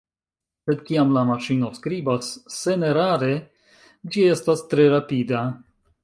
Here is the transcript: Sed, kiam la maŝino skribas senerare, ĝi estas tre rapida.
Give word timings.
Sed, 0.67 0.79
kiam 0.85 1.09
la 1.17 1.21
maŝino 1.31 1.67
skribas 1.79 2.29
senerare, 2.53 3.29
ĝi 4.15 4.23
estas 4.37 4.65
tre 4.71 4.87
rapida. 4.95 5.43